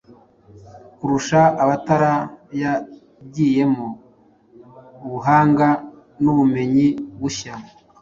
[0.97, 3.87] kurusha abatarayagiyemo,
[5.05, 5.67] ubuhanga
[6.21, 6.87] n'ubumenyi
[7.19, 7.53] bushya.